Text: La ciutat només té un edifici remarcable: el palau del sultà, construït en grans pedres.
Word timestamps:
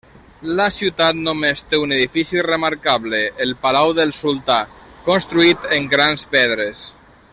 La 0.59 0.63
ciutat 0.77 1.17
només 1.27 1.63
té 1.73 1.79
un 1.81 1.93
edifici 1.97 2.41
remarcable: 2.47 3.19
el 3.45 3.53
palau 3.67 3.93
del 3.99 4.15
sultà, 4.21 4.59
construït 5.11 5.69
en 5.79 5.91
grans 5.93 6.27
pedres. 6.35 6.83